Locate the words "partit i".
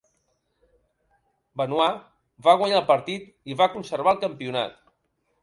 2.89-3.59